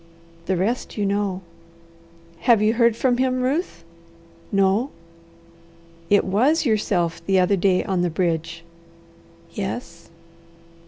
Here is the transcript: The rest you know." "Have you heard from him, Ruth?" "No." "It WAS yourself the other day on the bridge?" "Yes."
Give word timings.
The 0.47 0.57
rest 0.57 0.97
you 0.97 1.05
know." 1.05 1.43
"Have 2.49 2.59
you 2.59 2.73
heard 2.73 2.95
from 2.95 3.17
him, 3.17 3.43
Ruth?" 3.43 3.83
"No." 4.51 4.89
"It 6.09 6.25
WAS 6.25 6.65
yourself 6.65 7.23
the 7.27 7.39
other 7.39 7.55
day 7.55 7.83
on 7.83 8.01
the 8.01 8.09
bridge?" 8.09 8.63
"Yes." 9.51 10.09